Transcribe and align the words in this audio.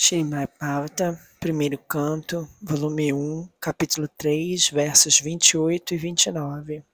Srimad 0.00 0.48
Bhagavatam, 0.60 1.18
primeiro 1.40 1.76
canto, 1.76 2.48
volume 2.62 3.12
1, 3.12 3.48
capítulo 3.60 4.06
3, 4.16 4.70
versos 4.70 5.18
28 5.18 5.92
e 5.92 5.96
29. 5.96 6.84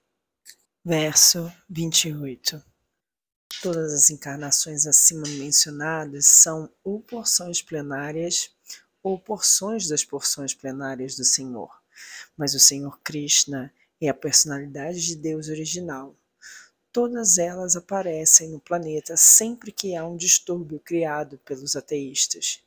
Verso 0.82 1.52
28. 1.68 2.64
Todas 3.60 3.92
as 3.92 4.08
encarnações 4.08 4.86
acima 4.86 5.28
mencionadas 5.28 6.28
são 6.28 6.70
ou 6.82 6.98
porções 6.98 7.60
plenárias 7.60 8.50
ou 9.02 9.18
porções 9.18 9.86
das 9.86 10.02
porções 10.02 10.54
plenárias 10.54 11.14
do 11.14 11.26
Senhor, 11.26 11.78
mas 12.34 12.54
o 12.54 12.58
Senhor 12.58 12.98
Krishna 13.00 13.70
é 14.00 14.08
a 14.08 14.14
personalidade 14.14 15.04
de 15.04 15.16
Deus 15.16 15.50
original. 15.50 16.16
Todas 16.90 17.36
elas 17.36 17.76
aparecem 17.76 18.48
no 18.48 18.60
planeta 18.60 19.14
sempre 19.14 19.70
que 19.70 19.94
há 19.94 20.06
um 20.06 20.16
distúrbio 20.16 20.80
criado 20.80 21.36
pelos 21.44 21.76
ateístas. 21.76 22.64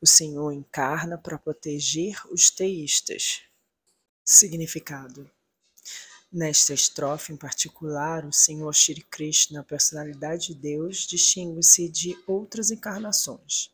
O 0.00 0.06
Senhor 0.06 0.52
encarna 0.52 1.16
para 1.16 1.38
proteger 1.38 2.20
os 2.30 2.50
teístas. 2.50 3.40
Significado: 4.24 5.30
Nesta 6.30 6.74
estrofe 6.74 7.32
em 7.32 7.36
particular, 7.36 8.26
o 8.26 8.32
Senhor 8.32 8.74
Shri 8.74 9.02
Krishna, 9.02 9.60
a 9.60 9.64
personalidade 9.64 10.48
de 10.48 10.54
Deus, 10.54 11.06
distingue-se 11.06 11.88
de 11.88 12.18
outras 12.26 12.70
encarnações. 12.70 13.70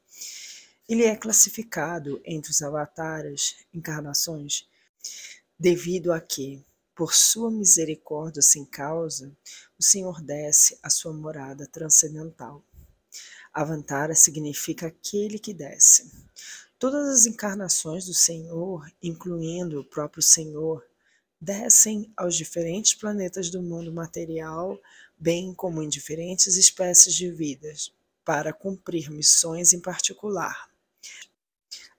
Ele 0.88 1.04
é 1.04 1.16
classificado 1.16 2.20
entre 2.24 2.50
os 2.50 2.62
avataras, 2.62 3.56
encarnações, 3.72 4.68
devido 5.58 6.12
a 6.12 6.20
que, 6.20 6.64
por 6.94 7.14
sua 7.14 7.50
misericórdia 7.50 8.42
sem 8.42 8.64
causa, 8.64 9.34
o 9.78 9.82
Senhor 9.82 10.22
desce 10.22 10.78
à 10.82 10.90
sua 10.90 11.12
morada 11.12 11.66
transcendental. 11.66 12.62
Avantara 13.52 14.14
significa 14.14 14.86
aquele 14.86 15.38
que 15.38 15.52
desce. 15.52 16.10
Todas 16.78 17.08
as 17.08 17.26
encarnações 17.26 18.06
do 18.06 18.14
Senhor, 18.14 18.90
incluindo 19.02 19.80
o 19.80 19.84
próprio 19.84 20.22
Senhor, 20.22 20.84
descem 21.40 22.12
aos 22.16 22.34
diferentes 22.34 22.94
planetas 22.94 23.50
do 23.50 23.60
mundo 23.60 23.92
material, 23.92 24.80
bem 25.18 25.52
como 25.52 25.82
em 25.82 25.88
diferentes 25.88 26.56
espécies 26.56 27.14
de 27.14 27.30
vidas, 27.30 27.92
para 28.24 28.52
cumprir 28.52 29.10
missões 29.10 29.72
em 29.72 29.80
particular. 29.80 30.70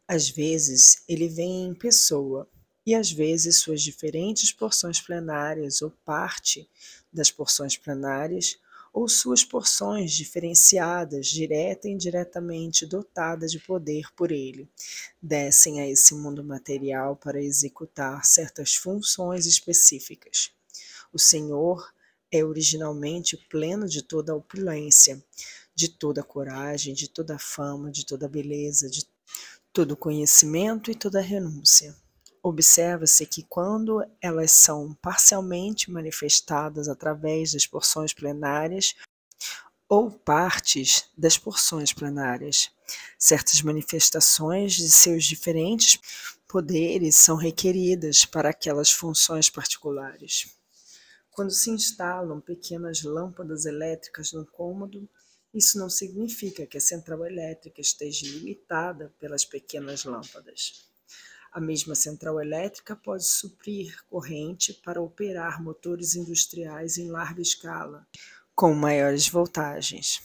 Às 0.08 0.30
vezes, 0.30 1.04
ele 1.08 1.28
vem 1.28 1.66
em 1.66 1.74
pessoa, 1.74 2.48
e 2.86 2.94
às 2.94 3.12
vezes 3.12 3.60
suas 3.60 3.82
diferentes 3.82 4.52
porções 4.52 5.00
plenárias 5.00 5.82
ou 5.82 5.92
parte 6.04 6.70
das 7.12 7.32
porções 7.32 7.78
plenárias 7.78 8.58
ou 8.94 9.10
suas 9.10 9.44
porções 9.44 10.12
diferenciadas, 10.12 11.26
direta 11.26 11.88
e 11.88 11.92
indiretamente 11.92 12.86
dotadas 12.86 13.52
de 13.52 13.60
poder 13.60 14.14
por 14.16 14.32
ele, 14.32 14.70
descem 15.20 15.82
a 15.82 15.90
esse 15.90 16.14
mundo 16.14 16.44
material 16.44 17.16
para 17.16 17.42
executar 17.42 18.24
certas 18.24 18.76
funções 18.76 19.48
específicas. 19.48 20.52
O 21.12 21.18
Senhor 21.18 21.92
é 22.32 22.46
originalmente 22.46 23.36
pleno 23.50 23.88
de 23.88 24.04
toda 24.04 24.32
a 24.32 24.36
opulência, 24.36 25.24
de 25.74 25.90
toda 25.90 26.22
a 26.22 26.24
coragem, 26.24 26.94
de 26.94 27.10
toda 27.10 27.36
a 27.36 27.40
fama, 27.40 27.92
de 27.92 28.06
toda 28.06 28.28
a 28.28 28.30
beleza, 28.30 28.88
de 28.88 29.08
todo 29.72 29.98
conhecimento 29.98 30.92
e 30.92 30.96
toda 30.96 31.18
a 31.18 31.22
renúncia. 31.22 31.96
Observa-se 32.46 33.26
que 33.26 33.42
quando 33.44 34.06
elas 34.22 34.52
são 34.52 34.94
parcialmente 34.96 35.90
manifestadas 35.90 36.90
através 36.90 37.54
das 37.54 37.66
porções 37.66 38.14
plenárias 38.14 38.96
ou 39.88 40.12
partes 40.12 41.06
das 41.18 41.38
porções 41.38 41.94
plenárias, 41.94 42.70
certas 43.18 43.62
manifestações 43.62 44.74
de 44.74 44.90
seus 44.90 45.24
diferentes 45.24 45.98
poderes 46.46 47.16
são 47.16 47.38
requeridas 47.38 48.26
para 48.26 48.50
aquelas 48.50 48.92
funções 48.92 49.50
particulares. 49.50 50.54
Quando 51.32 51.52
se 51.52 51.70
instalam 51.70 52.42
pequenas 52.42 53.04
lâmpadas 53.04 53.66
elétricas 53.66 54.34
no 54.34 54.46
cômodo, 54.46 55.10
isso 55.54 55.78
não 55.78 55.90
significa 55.90 56.68
que 56.68 56.78
a 56.78 56.82
central 56.82 57.26
elétrica 57.26 57.80
esteja 57.80 58.28
limitada 58.28 59.14
pelas 59.18 59.46
pequenas 59.46 60.04
lâmpadas. 60.04 60.93
A 61.54 61.62
mesma 61.62 61.94
central 61.94 62.42
elétrica 62.42 62.96
pode 62.96 63.28
suprir 63.28 64.04
corrente 64.10 64.74
para 64.74 65.00
operar 65.00 65.62
motores 65.62 66.16
industriais 66.16 66.98
em 66.98 67.12
larga 67.12 67.44
escala, 67.44 68.08
com 68.56 68.74
maiores 68.74 69.30
voltagens. 69.30 70.20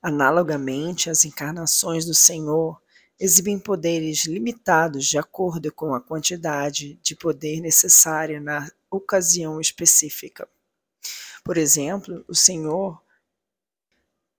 Analogamente, 0.00 1.10
as 1.10 1.26
encarnações 1.26 2.06
do 2.06 2.14
Senhor 2.14 2.80
exibem 3.20 3.58
poderes 3.58 4.24
limitados 4.24 5.04
de 5.04 5.18
acordo 5.18 5.70
com 5.70 5.94
a 5.94 6.00
quantidade 6.00 6.98
de 7.02 7.14
poder 7.14 7.60
necessária 7.60 8.40
na 8.40 8.70
ocasião 8.90 9.60
específica. 9.60 10.48
Por 11.44 11.58
exemplo, 11.58 12.24
o 12.26 12.34
Senhor 12.34 12.98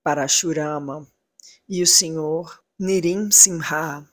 Parashurama 0.02 1.08
e 1.68 1.84
o 1.84 1.88
Senhor 1.88 2.64
Nirim 2.80 3.30
Simha 3.30 4.10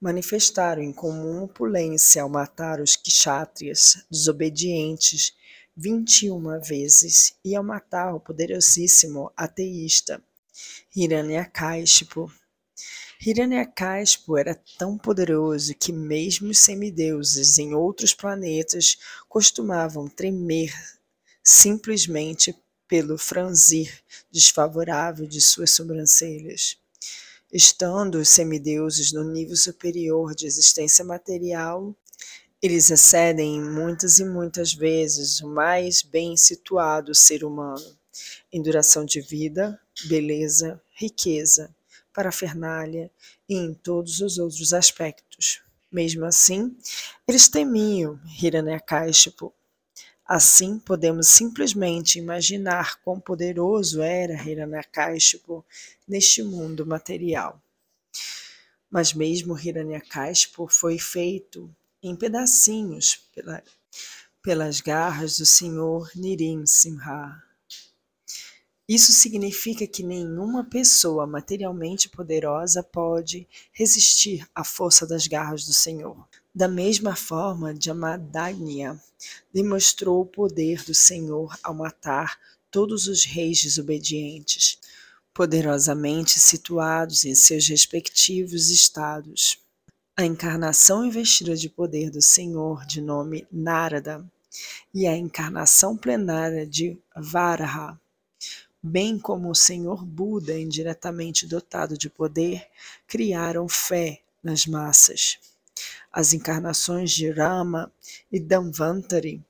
manifestaram 0.00 0.82
em 0.82 0.92
comum 0.92 1.44
opulência 1.44 2.22
ao 2.22 2.28
matar 2.28 2.80
os 2.80 2.96
kshatriyas 2.96 4.04
desobedientes 4.10 5.34
vinte 5.76 6.26
e 6.26 6.30
uma 6.30 6.58
vezes 6.58 7.34
e 7.44 7.54
ao 7.54 7.62
matar 7.62 8.14
o 8.14 8.20
poderosíssimo 8.20 9.30
ateísta 9.36 10.22
Hiranyakashipu. 10.94 12.32
Hiranyakashipu 13.20 14.36
era 14.36 14.54
tão 14.78 14.96
poderoso 14.96 15.74
que 15.74 15.92
mesmo 15.92 16.50
os 16.50 16.58
semideuses 16.58 17.58
em 17.58 17.74
outros 17.74 18.14
planetas 18.14 18.96
costumavam 19.28 20.08
tremer 20.08 20.72
simplesmente 21.42 22.54
pelo 22.88 23.18
franzir 23.18 24.02
desfavorável 24.30 25.26
de 25.26 25.40
suas 25.40 25.70
sobrancelhas. 25.70 26.78
Estando 27.52 28.16
os 28.16 28.28
semideuses 28.28 29.12
no 29.12 29.22
nível 29.22 29.56
superior 29.56 30.34
de 30.34 30.46
existência 30.46 31.04
material, 31.04 31.94
eles 32.60 32.90
excedem 32.90 33.62
muitas 33.62 34.18
e 34.18 34.24
muitas 34.24 34.74
vezes 34.74 35.40
o 35.40 35.48
mais 35.48 36.02
bem 36.02 36.36
situado 36.36 37.14
ser 37.14 37.44
humano 37.44 37.96
em 38.52 38.60
duração 38.60 39.04
de 39.04 39.20
vida, 39.20 39.78
beleza, 40.06 40.82
riqueza, 40.90 41.74
parafernália 42.12 43.10
e 43.48 43.54
em 43.54 43.74
todos 43.74 44.20
os 44.20 44.38
outros 44.38 44.72
aspectos. 44.72 45.62
Mesmo 45.92 46.24
assim, 46.24 46.76
eles 47.28 47.48
temiam 47.48 48.18
Hiranyakashipu 48.42 49.52
Assim, 50.28 50.80
podemos 50.80 51.28
simplesmente 51.28 52.18
imaginar 52.18 53.00
quão 53.02 53.20
poderoso 53.20 54.02
era 54.02 54.34
Hiranyakashipu 54.34 55.64
neste 56.06 56.42
mundo 56.42 56.84
material. 56.84 57.62
Mas 58.90 59.12
mesmo 59.12 59.56
Hiranyakashipu 59.56 60.66
foi 60.66 60.98
feito 60.98 61.70
em 62.02 62.16
pedacinhos 62.16 63.20
pela, 63.32 63.62
pelas 64.42 64.80
garras 64.80 65.38
do 65.38 65.46
Senhor 65.46 66.10
Nirim 66.16 66.66
Simha. 66.66 67.40
Isso 68.88 69.12
significa 69.12 69.86
que 69.86 70.02
nenhuma 70.02 70.64
pessoa 70.64 71.24
materialmente 71.24 72.08
poderosa 72.08 72.82
pode 72.82 73.46
resistir 73.72 74.44
à 74.52 74.64
força 74.64 75.06
das 75.06 75.28
garras 75.28 75.64
do 75.64 75.72
Senhor. 75.72 76.16
Da 76.56 76.68
mesma 76.68 77.14
forma, 77.14 77.76
Jamadagnya 77.78 78.98
demonstrou 79.52 80.22
o 80.22 80.26
poder 80.26 80.82
do 80.84 80.94
Senhor 80.94 81.54
ao 81.62 81.74
matar 81.74 82.40
todos 82.70 83.08
os 83.08 83.26
reis 83.26 83.62
desobedientes, 83.62 84.78
poderosamente 85.34 86.40
situados 86.40 87.26
em 87.26 87.34
seus 87.34 87.68
respectivos 87.68 88.70
estados. 88.70 89.58
A 90.16 90.24
encarnação 90.24 91.04
investida 91.04 91.54
de 91.54 91.68
poder 91.68 92.08
do 92.08 92.22
Senhor, 92.22 92.86
de 92.86 93.02
nome 93.02 93.46
Narada, 93.52 94.24
e 94.94 95.06
a 95.06 95.14
encarnação 95.14 95.94
plenária 95.94 96.66
de 96.66 96.98
Varaha, 97.14 98.00
bem 98.82 99.18
como 99.18 99.50
o 99.50 99.54
Senhor 99.54 100.02
Buda, 100.02 100.58
indiretamente 100.58 101.46
dotado 101.46 101.98
de 101.98 102.08
poder, 102.08 102.66
criaram 103.06 103.68
fé 103.68 104.22
nas 104.42 104.64
massas. 104.64 105.38
As 106.16 106.32
encarnações 106.32 107.12
de 107.12 107.30
Rama 107.30 107.92
e 108.32 108.40
Dhanvantari 108.40 109.44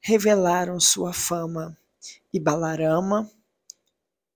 revelaram 0.00 0.80
sua 0.80 1.12
fama, 1.12 1.78
e 2.32 2.40
Balarama, 2.40 3.30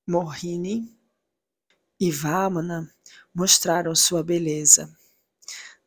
Mohini 0.07 0.89
e 1.99 2.09
Vamana 2.13 2.89
mostraram 3.35 3.97
sua 3.97 4.23
beleza. 4.23 4.97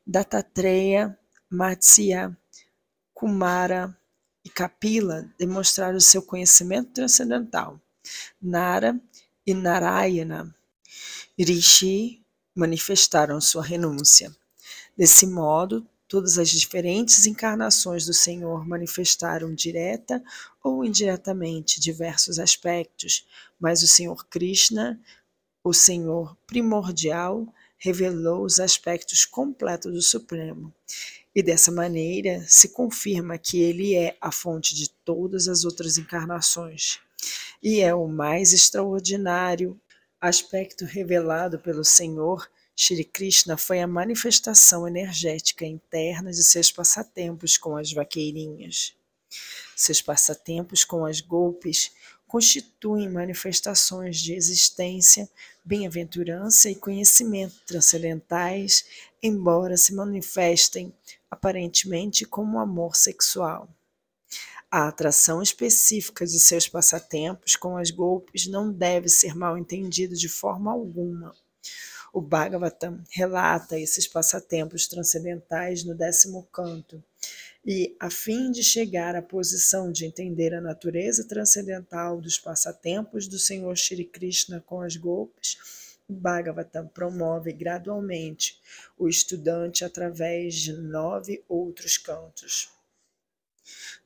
Dattatreya, 0.05 1.17
Matsya, 1.49 2.37
Kumara 3.13 3.97
e 4.43 4.49
Kapila 4.49 5.33
demonstraram 5.37 6.01
seu 6.01 6.21
conhecimento 6.21 6.91
transcendental. 6.91 7.79
Nara 8.41 8.99
e 9.47 9.53
Narayana, 9.53 10.53
Rishi, 11.39 12.21
manifestaram 12.53 13.39
sua 13.39 13.63
renúncia. 13.63 14.35
Desse 14.99 15.25
modo, 15.25 15.87
todas 16.09 16.37
as 16.37 16.49
diferentes 16.49 17.25
encarnações 17.25 18.05
do 18.05 18.13
Senhor 18.13 18.67
manifestaram 18.67 19.55
direta 19.55 20.21
ou 20.61 20.83
indiretamente 20.83 21.79
diversos 21.79 22.37
aspectos, 22.37 23.25
mas 23.57 23.81
o 23.81 23.87
Senhor 23.87 24.27
Krishna, 24.27 24.99
o 25.63 25.71
Senhor 25.71 26.35
primordial, 26.45 27.47
revelou 27.77 28.43
os 28.43 28.59
aspectos 28.59 29.23
completos 29.23 29.93
do 29.93 30.01
Supremo. 30.01 30.73
E 31.33 31.41
dessa 31.41 31.71
maneira 31.71 32.43
se 32.45 32.67
confirma 32.67 33.37
que 33.37 33.61
ele 33.61 33.95
é 33.95 34.17
a 34.19 34.33
fonte 34.33 34.75
de 34.75 34.89
todas 35.05 35.47
as 35.47 35.63
outras 35.63 35.97
encarnações 35.97 36.99
e 37.63 37.79
é 37.79 37.95
o 37.95 38.05
mais 38.05 38.51
extraordinário 38.51 39.79
aspecto 40.19 40.83
revelado 40.83 41.57
pelo 41.57 41.85
Senhor 41.85 42.49
Shri 42.81 43.03
Krishna 43.03 43.57
foi 43.57 43.81
a 43.81 43.87
manifestação 43.87 44.87
energética 44.87 45.65
interna 45.65 46.31
de 46.31 46.41
seus 46.41 46.71
passatempos 46.71 47.57
com 47.57 47.75
as 47.75 47.91
vaqueirinhas. 47.91 48.95
Seus 49.75 50.01
passatempos 50.01 50.85
com 50.85 51.05
as 51.05 51.19
golpes 51.19 51.91
constituem 52.25 53.09
manifestações 53.09 54.21
de 54.21 54.33
existência, 54.33 55.29
bem-aventurança 55.61 56.69
e 56.69 56.75
conhecimento 56.75 57.55
transcendentais, 57.65 58.85
embora 59.21 59.75
se 59.75 59.93
manifestem 59.93 60.93
aparentemente 61.29 62.23
como 62.23 62.59
amor 62.59 62.95
sexual. 62.95 63.67
A 64.71 64.87
atração 64.87 65.41
específica 65.41 66.25
de 66.25 66.39
seus 66.39 66.65
passatempos 66.69 67.57
com 67.57 67.75
as 67.75 67.91
golpes 67.91 68.47
não 68.47 68.71
deve 68.71 69.09
ser 69.09 69.35
mal 69.35 69.57
entendida 69.57 70.15
de 70.15 70.29
forma 70.29 70.71
alguma. 70.71 71.35
O 72.11 72.21
Bhagavatam 72.21 73.03
relata 73.11 73.79
esses 73.79 74.07
passatempos 74.07 74.87
transcendentais 74.87 75.83
no 75.83 75.93
décimo 75.93 76.47
canto, 76.51 77.03
e, 77.65 77.95
a 77.99 78.09
fim 78.09 78.51
de 78.51 78.63
chegar 78.63 79.15
à 79.15 79.21
posição 79.21 79.91
de 79.91 80.05
entender 80.05 80.53
a 80.53 80.61
natureza 80.61 81.27
transcendental 81.27 82.19
dos 82.19 82.39
passatempos 82.39 83.27
do 83.27 83.37
Senhor 83.37 83.75
Shri 83.77 84.05
Krishna 84.05 84.63
com 84.65 84.81
as 84.81 84.95
golpes, 84.95 85.97
o 86.07 86.13
Bhagavatam 86.13 86.87
promove 86.87 87.51
gradualmente 87.53 88.59
o 88.97 89.07
estudante 89.07 89.85
através 89.85 90.55
de 90.55 90.73
nove 90.73 91.43
outros 91.47 91.97
cantos. 91.97 92.69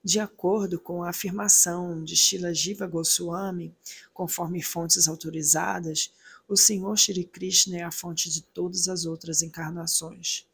De 0.04 0.20
acordo 0.20 0.78
com 0.78 1.02
a 1.02 1.12
afirmação 1.12 2.04
de 2.04 2.18
Shila 2.18 2.54
Jiva 2.54 2.86
Goswami, 2.86 3.74
conforme 4.14 4.62
fontes 4.62 5.08
autorizadas, 5.08 6.12
o 6.48 6.56
Senhor 6.56 6.98
Shri 6.98 7.24
Krishna 7.24 7.78
é 7.78 7.84
a 7.84 7.92
fonte 7.92 8.30
de 8.30 8.42
todas 8.42 8.88
as 8.88 9.06
outras 9.06 9.42
encarnações. 9.42 10.46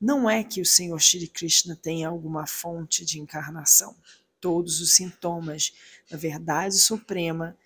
Não 0.00 0.28
é 0.28 0.42
que 0.44 0.60
o 0.60 0.66
Senhor 0.66 1.00
Shri 1.00 1.28
Krishna 1.28 1.76
tenha 1.76 2.08
alguma 2.08 2.46
fonte 2.46 3.04
de 3.04 3.20
encarnação. 3.20 3.96
Todos 4.40 4.80
os 4.80 4.92
sintomas 4.92 5.72
da 6.10 6.16
verdade 6.16 6.76
suprema 6.76 7.56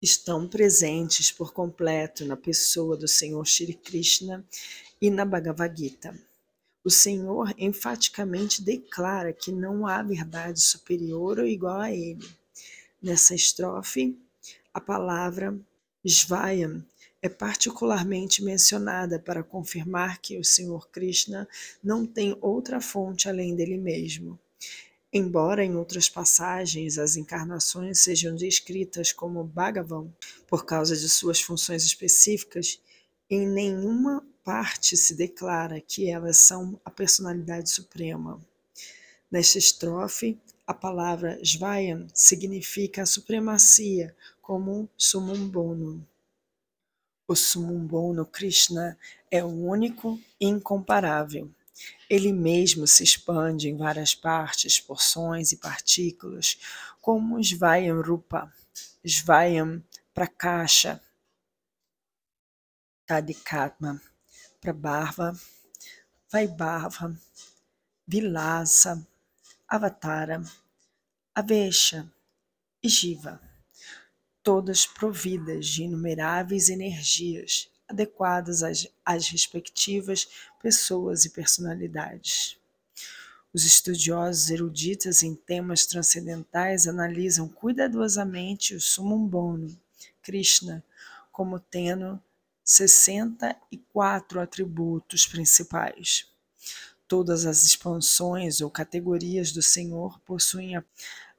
estão 0.00 0.48
presentes 0.48 1.30
por 1.30 1.52
completo 1.52 2.24
na 2.24 2.36
pessoa 2.36 2.96
do 2.96 3.06
Senhor 3.06 3.44
Shri 3.46 3.74
Krishna 3.74 4.44
e 5.00 5.10
na 5.10 5.24
Bhagavad 5.24 5.76
Gita. 5.76 6.16
O 6.84 6.90
Senhor 6.90 7.54
enfaticamente 7.56 8.62
declara 8.62 9.32
que 9.32 9.52
não 9.52 9.86
há 9.86 10.02
verdade 10.02 10.60
superior 10.60 11.38
ou 11.38 11.46
igual 11.46 11.80
a 11.80 11.92
ele. 11.92 12.28
Nessa 13.00 13.34
estrofe, 13.34 14.18
a 14.74 14.80
palavra 14.80 15.56
Svayam 16.04 16.84
é 17.22 17.28
particularmente 17.28 18.42
mencionada 18.42 19.16
para 19.16 19.44
confirmar 19.44 20.20
que 20.20 20.36
o 20.38 20.44
Senhor 20.44 20.88
Krishna 20.90 21.48
não 21.82 22.04
tem 22.04 22.36
outra 22.40 22.80
fonte 22.80 23.28
além 23.28 23.54
dele 23.54 23.78
mesmo. 23.78 24.36
Embora 25.12 25.64
em 25.64 25.76
outras 25.76 26.08
passagens 26.08 26.98
as 26.98 27.14
encarnações 27.14 28.00
sejam 28.00 28.34
descritas 28.34 29.12
como 29.12 29.44
Bhagavan 29.44 30.08
por 30.48 30.64
causa 30.64 30.96
de 30.96 31.08
suas 31.08 31.40
funções 31.40 31.84
específicas, 31.84 32.80
em 33.30 33.46
nenhuma 33.46 34.26
parte 34.42 34.96
se 34.96 35.14
declara 35.14 35.80
que 35.80 36.10
elas 36.10 36.38
são 36.38 36.80
a 36.84 36.90
personalidade 36.90 37.70
suprema. 37.70 38.40
Nesta 39.30 39.58
estrofe, 39.58 40.36
a 40.66 40.74
palavra 40.74 41.38
Svayam 41.44 42.08
significa 42.12 43.02
a 43.02 43.06
supremacia 43.06 44.14
como 44.40 44.88
sumum 44.96 45.48
bonum. 45.48 46.02
O 47.26 47.34
sumum 47.36 47.86
bonum 47.86 48.24
Krishna 48.24 48.98
é 49.30 49.44
único 49.44 50.20
e 50.40 50.46
incomparável. 50.46 51.50
Ele 52.08 52.32
mesmo 52.32 52.86
se 52.86 53.02
expande 53.02 53.68
em 53.68 53.76
várias 53.76 54.14
partes, 54.14 54.78
porções 54.78 55.52
e 55.52 55.56
partículas, 55.56 56.58
como 57.00 57.42
Svayam 57.42 58.00
Rupa, 58.02 58.52
Svayam 59.04 59.82
Prakasha, 60.14 61.00
Tadikatma 63.06 64.00
Prabhava, 64.62 65.36
Vaibhava, 66.30 67.20
Vilasa, 68.06 69.04
Avatara, 69.66 70.40
Avesha 71.34 72.08
e 72.80 72.88
Jiva, 72.88 73.40
todas 74.42 74.86
providas 74.86 75.66
de 75.66 75.84
inumeráveis 75.84 76.68
energias 76.68 77.70
adequadas 77.88 78.62
às, 78.62 78.88
às 79.04 79.28
respectivas 79.28 80.28
pessoas 80.60 81.24
e 81.24 81.30
personalidades. 81.30 82.56
Os 83.52 83.66
estudiosos 83.66 84.48
eruditas 84.50 85.22
em 85.22 85.34
temas 85.34 85.84
transcendentais 85.84 86.86
analisam 86.86 87.48
cuidadosamente 87.48 88.74
o 88.74 88.80
Sumum 88.80 89.26
Bono, 89.26 89.78
Krishna, 90.22 90.82
como 91.30 91.60
tendo 91.60 92.20
64 92.64 94.40
atributos 94.40 95.26
principais. 95.26 96.26
Todas 97.06 97.44
as 97.44 97.62
expansões 97.62 98.62
ou 98.62 98.70
categorias 98.70 99.52
do 99.52 99.60
Senhor 99.60 100.18
possuem 100.20 100.76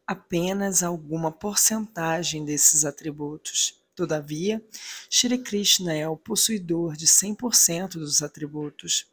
apenas 0.06 0.84
alguma 0.84 1.32
porcentagem 1.32 2.46
desses 2.46 2.86
atributos. 2.86 3.82
Todavia, 3.96 4.64
Shri 5.10 5.38
Krishna 5.38 5.94
é 5.94 6.08
o 6.08 6.18
possuidor 6.18 6.96
de 6.96 7.06
100% 7.06 7.94
dos 7.94 8.24
atributos, 8.24 9.06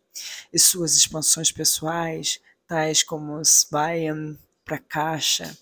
e 0.53 0.59
suas 0.59 0.97
expansões 0.97 1.53
pessoais, 1.53 2.41
tais 2.67 3.03
como 3.03 3.41
Svayam, 3.45 4.39
Prakasha 4.65 5.57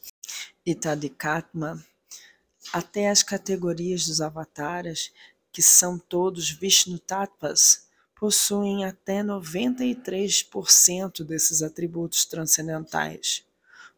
e 0.64 0.74
Tadikatma, 0.74 1.84
até 2.72 3.08
as 3.08 3.22
categorias 3.22 4.06
dos 4.06 4.20
avataras, 4.20 5.10
que 5.50 5.62
são 5.62 5.98
todos 5.98 6.50
Vishnu 6.50 6.98
Tattvas, 6.98 7.86
possuem 8.14 8.84
até 8.84 9.22
93% 9.22 11.24
desses 11.24 11.62
atributos 11.62 12.24
transcendentais. 12.24 13.44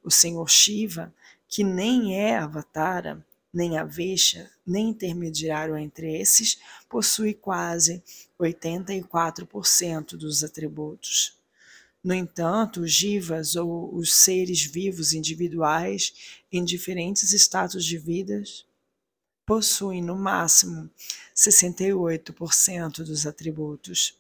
O 0.03 0.11
Senhor 0.11 0.49
Shiva, 0.49 1.15
que 1.49 1.65
nem 1.65 2.17
é 2.19 2.37
avatara, 2.37 3.25
nem 3.53 3.77
avesha, 3.77 4.51
nem 4.65 4.91
intermediário 4.91 5.77
entre 5.77 6.21
esses, 6.21 6.59
possui 6.89 7.35
quase 7.35 8.03
84% 8.39 10.17
dos 10.17 10.45
atributos. 10.45 11.37
No 12.03 12.15
entanto, 12.15 12.81
os 12.81 12.93
jivas, 12.93 13.57
ou 13.57 13.95
os 13.95 14.15
seres 14.15 14.63
vivos 14.63 15.13
individuais 15.13 16.41
em 16.51 16.65
diferentes 16.65 17.33
estados 17.33 17.85
de 17.85 17.99
vidas, 17.99 18.65
possuem 19.45 20.01
no 20.01 20.17
máximo 20.17 20.89
68% 21.37 23.03
dos 23.05 23.27
atributos. 23.27 24.17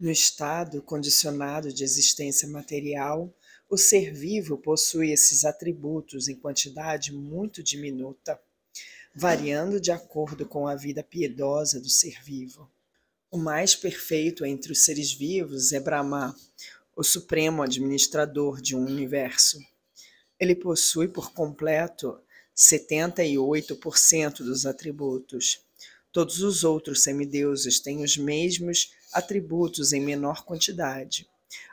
No 0.00 0.10
estado 0.10 0.82
condicionado 0.82 1.72
de 1.72 1.84
existência 1.84 2.48
material, 2.48 3.32
o 3.70 3.78
ser 3.78 4.12
vivo 4.12 4.58
possui 4.58 5.12
esses 5.12 5.44
atributos 5.44 6.26
em 6.26 6.34
quantidade 6.34 7.12
muito 7.12 7.62
diminuta, 7.62 8.36
variando 9.14 9.80
de 9.80 9.92
acordo 9.92 10.44
com 10.44 10.66
a 10.66 10.74
vida 10.74 11.04
piedosa 11.04 11.80
do 11.80 11.88
ser 11.88 12.20
vivo. 12.20 12.68
O 13.30 13.38
mais 13.38 13.76
perfeito 13.76 14.44
entre 14.44 14.72
os 14.72 14.84
seres 14.84 15.12
vivos 15.12 15.72
é 15.72 15.78
Brahma, 15.78 16.36
o 16.96 17.04
supremo 17.04 17.62
administrador 17.62 18.60
de 18.60 18.74
um 18.74 18.84
universo. 18.84 19.60
Ele 20.38 20.56
possui 20.56 21.06
por 21.06 21.32
completo 21.32 22.20
78% 22.56 24.38
dos 24.38 24.66
atributos. 24.66 25.60
Todos 26.10 26.42
os 26.42 26.64
outros 26.64 27.04
semideuses 27.04 27.78
têm 27.78 28.02
os 28.02 28.16
mesmos 28.16 28.90
atributos 29.12 29.92
em 29.92 30.00
menor 30.00 30.44
quantidade, 30.44 31.28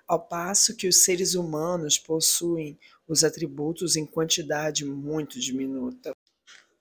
ao 0.07 0.19
passo 0.19 0.75
que 0.75 0.87
os 0.87 1.03
seres 1.03 1.35
humanos 1.35 1.97
possuem 1.97 2.79
os 3.07 3.23
atributos 3.23 3.95
em 3.95 4.05
quantidade 4.05 4.85
muito 4.85 5.39
diminuta. 5.39 6.15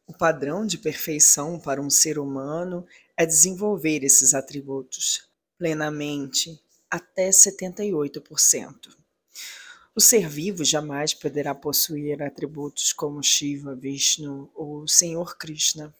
O 0.06 0.12
padrão 0.12 0.64
de 0.64 0.78
perfeição 0.78 1.58
para 1.58 1.80
um 1.80 1.90
ser 1.90 2.18
humano 2.18 2.86
é 3.16 3.26
desenvolver 3.26 4.04
esses 4.04 4.34
atributos. 4.34 5.26
plenamente 5.58 6.60
até 6.90 7.30
78%. 7.30 8.94
O 9.94 10.00
ser 10.00 10.28
vivo 10.28 10.62
jamais 10.62 11.14
poderá 11.14 11.54
possuir 11.54 12.22
atributos 12.22 12.92
como 12.92 13.22
Shiva, 13.22 13.74
Vishnu 13.74 14.50
ou 14.54 14.86
Senhor 14.86 15.38
Krishna. 15.38 15.94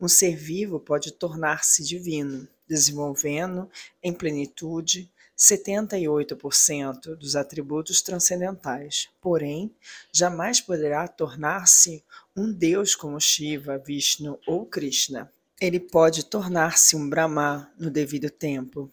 Um 0.00 0.08
ser 0.08 0.36
vivo 0.36 0.80
pode 0.80 1.12
tornar-se 1.12 1.84
divino, 1.84 2.48
desenvolvendo 2.66 3.70
em 4.02 4.12
plenitude 4.12 5.08
78% 5.38 7.16
dos 7.16 7.36
atributos 7.36 8.02
transcendentais. 8.02 9.08
Porém, 9.20 9.74
jamais 10.12 10.60
poderá 10.60 11.08
tornar-se 11.08 12.04
um 12.36 12.52
deus 12.52 12.94
como 12.94 13.20
Shiva, 13.20 13.78
Vishnu 13.78 14.38
ou 14.46 14.66
Krishna. 14.66 15.32
Ele 15.60 15.78
pode 15.78 16.24
tornar-se 16.24 16.96
um 16.96 17.08
Brahma 17.08 17.72
no 17.78 17.90
devido 17.90 18.28
tempo, 18.28 18.90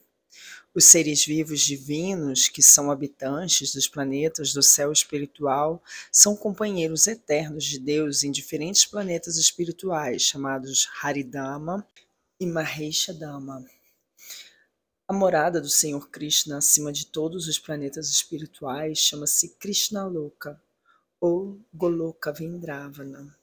os 0.74 0.86
seres 0.86 1.26
vivos 1.26 1.62
divinos, 1.62 2.48
que 2.48 2.62
são 2.62 2.92
habitantes 2.92 3.74
dos 3.74 3.88
planetas 3.88 4.54
do 4.54 4.62
céu 4.62 4.92
espiritual, 4.92 5.84
são 6.12 6.36
companheiros 6.36 7.08
eternos 7.08 7.66
de 7.66 7.80
Deus 7.80 8.24
em 8.24 8.32
diferentes 8.32 8.86
planetas 8.86 9.38
espirituais, 9.38 10.22
chamados 10.22 10.88
Haridama 11.02 11.86
e 12.40 12.46
Maheshadama. 12.46 13.66
A 15.10 15.14
morada 15.14 15.60
do 15.60 15.68
Senhor 15.68 16.08
Krishna 16.12 16.60
acima 16.60 16.94
de 16.94 17.08
todos 17.08 17.48
os 17.48 17.58
planetas 17.58 18.10
espirituais 18.10 19.00
chama-se 19.00 19.50
Krishna 19.56 20.06
Loka 20.06 20.62
ou 21.20 21.60
Goloka 21.74 22.32
Vendravana. 22.32 23.36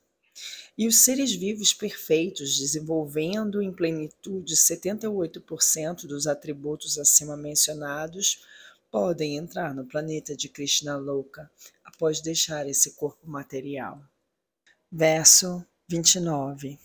E 0.79 0.87
os 0.87 0.99
seres 0.99 1.35
vivos 1.35 1.75
perfeitos, 1.75 2.57
desenvolvendo 2.57 3.61
em 3.61 3.73
plenitude 3.73 4.55
78% 4.55 6.07
dos 6.07 6.29
atributos 6.29 6.99
acima 7.01 7.37
mencionados, 7.37 8.47
podem 8.89 9.37
entrar 9.37 9.75
no 9.75 9.85
planeta 9.85 10.37
de 10.37 10.49
Krishna 10.49 10.97
Loka 10.97 11.51
após 11.85 12.21
deixar 12.21 12.69
esse 12.69 12.93
corpo 12.93 13.29
material. 13.29 14.01
Verso 14.89 15.67
29. 15.89 16.79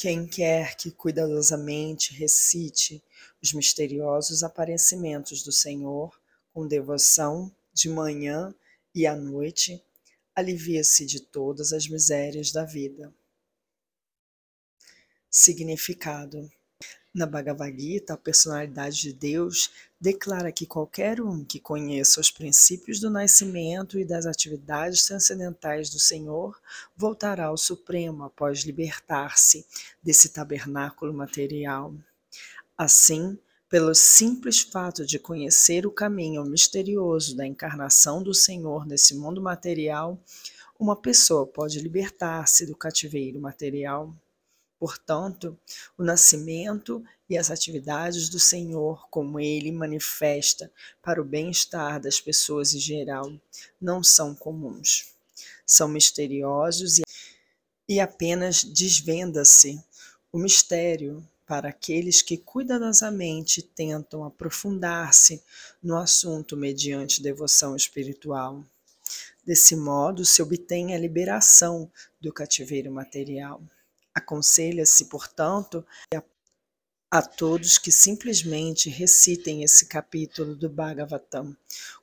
Quem 0.00 0.28
quer 0.28 0.76
que 0.76 0.92
cuidadosamente 0.92 2.14
recite 2.14 3.02
os 3.42 3.52
misteriosos 3.52 4.44
aparecimentos 4.44 5.42
do 5.42 5.50
Senhor 5.50 6.16
com 6.54 6.68
devoção 6.68 7.52
de 7.72 7.88
manhã 7.88 8.54
e 8.94 9.08
à 9.08 9.16
noite, 9.16 9.84
alivia-se 10.36 11.04
de 11.04 11.20
todas 11.20 11.72
as 11.72 11.88
misérias 11.88 12.52
da 12.52 12.64
vida. 12.64 13.12
Significado: 15.28 16.48
Na 17.14 17.24
Bhagavad 17.24 17.74
Gita, 17.80 18.12
a 18.12 18.16
personalidade 18.18 19.00
de 19.00 19.12
Deus 19.14 19.70
declara 19.98 20.52
que 20.52 20.66
qualquer 20.66 21.20
um 21.20 21.42
que 21.42 21.58
conheça 21.58 22.20
os 22.20 22.30
princípios 22.30 23.00
do 23.00 23.08
nascimento 23.08 23.98
e 23.98 24.04
das 24.04 24.26
atividades 24.26 25.06
transcendentais 25.06 25.88
do 25.88 25.98
Senhor 25.98 26.60
voltará 26.96 27.46
ao 27.46 27.56
Supremo 27.56 28.24
após 28.24 28.62
libertar-se 28.64 29.66
desse 30.02 30.28
tabernáculo 30.28 31.12
material. 31.14 31.94
Assim, 32.76 33.38
pelo 33.68 33.94
simples 33.94 34.60
fato 34.60 35.04
de 35.04 35.18
conhecer 35.18 35.86
o 35.86 35.90
caminho 35.90 36.44
misterioso 36.44 37.34
da 37.34 37.46
encarnação 37.46 38.22
do 38.22 38.34
Senhor 38.34 38.86
nesse 38.86 39.14
mundo 39.14 39.42
material, 39.42 40.18
uma 40.78 40.94
pessoa 40.94 41.46
pode 41.46 41.80
libertar-se 41.80 42.64
do 42.64 42.76
cativeiro 42.76 43.40
material. 43.40 44.14
Portanto, 44.78 45.58
o 45.96 46.04
nascimento 46.04 47.04
e 47.28 47.36
as 47.36 47.50
atividades 47.50 48.28
do 48.28 48.38
Senhor, 48.38 49.08
como 49.10 49.40
ele 49.40 49.72
manifesta 49.72 50.70
para 51.02 51.20
o 51.20 51.24
bem-estar 51.24 52.00
das 52.00 52.20
pessoas 52.20 52.74
em 52.74 52.78
geral, 52.78 53.32
não 53.80 54.02
são 54.02 54.34
comuns. 54.34 55.12
São 55.66 55.88
misteriosos 55.88 57.00
e, 57.88 58.00
apenas 58.00 58.62
desvenda-se 58.62 59.82
o 60.30 60.38
mistério 60.38 61.26
para 61.46 61.70
aqueles 61.70 62.20
que 62.20 62.36
cuidadosamente 62.36 63.62
tentam 63.62 64.22
aprofundar-se 64.22 65.42
no 65.82 65.96
assunto 65.96 66.56
mediante 66.56 67.22
devoção 67.22 67.74
espiritual. 67.74 68.62
Desse 69.44 69.74
modo, 69.74 70.26
se 70.26 70.42
obtém 70.42 70.94
a 70.94 70.98
liberação 70.98 71.90
do 72.20 72.30
cativeiro 72.30 72.92
material. 72.92 73.62
Aconselha-se, 74.18 75.04
portanto, 75.04 75.86
a, 76.12 76.20
a 77.08 77.22
todos 77.22 77.78
que 77.78 77.92
simplesmente 77.92 78.90
recitem 78.90 79.62
esse 79.62 79.86
capítulo 79.86 80.56
do 80.56 80.68
Bhagavatam, 80.68 81.56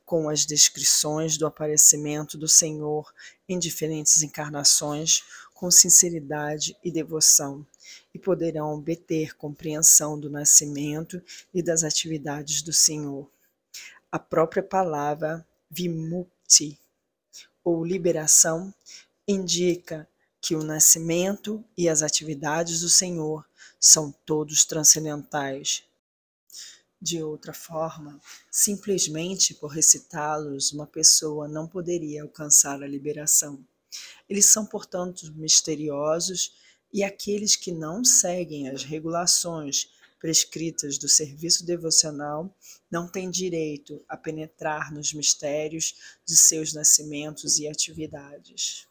com 0.06 0.30
as 0.30 0.46
descrições 0.46 1.38
do 1.38 1.46
aparecimento 1.46 2.38
do 2.38 2.48
Senhor 2.48 3.14
em 3.50 3.60
diferentes 3.60 4.24
encarnações, 4.24 5.24
com 5.54 5.70
sinceridade 5.70 6.78
e 6.82 6.90
devoção, 6.90 7.68
e 8.14 8.18
poderão 8.18 8.74
obter 8.74 9.36
compreensão 9.36 10.18
do 10.18 10.30
nascimento 10.30 11.22
e 11.54 11.62
das 11.62 11.84
atividades 11.84 12.62
do 12.62 12.72
Senhor. 12.72 13.30
A 14.10 14.18
própria 14.18 14.64
palavra 14.64 15.46
vimukti, 15.70 16.80
ou 17.62 17.84
liberação, 17.84 18.74
indica 19.28 20.08
que 20.46 20.56
o 20.56 20.64
nascimento 20.64 21.66
e 21.76 21.90
as 21.90 22.04
atividades 22.04 22.82
do 22.82 22.88
Senhor 22.88 23.44
são 23.80 24.12
todos 24.28 24.64
transcendentais. 24.64 25.82
De 27.02 27.24
outra 27.24 27.52
forma, 27.52 28.22
simplesmente 28.52 29.56
por 29.56 29.72
recitá-los, 29.72 30.72
uma 30.72 30.86
pessoa 30.86 31.48
não 31.48 31.68
poderia 31.68 32.22
alcançar 32.22 32.84
a 32.84 32.88
liberação. 32.88 33.66
Eles 34.30 34.46
são, 34.46 34.68
portanto, 34.68 35.34
misteriosos 35.34 36.54
e 36.94 37.04
aqueles 37.04 37.56
que 37.56 37.72
não 37.72 38.06
seguem 38.06 38.70
as 38.70 38.84
regulações 38.84 39.90
prescritas 40.20 41.00
do 41.00 41.10
serviço 41.10 41.66
devocional 41.66 42.56
não 42.92 43.08
têm 43.08 43.32
direito 43.32 44.00
a 44.08 44.16
penetrar 44.16 44.94
nos 44.94 45.12
mistérios 45.12 46.20
de 46.24 46.38
seus 46.38 46.72
nascimentos 46.72 47.58
e 47.58 47.68
atividades. 47.68 48.88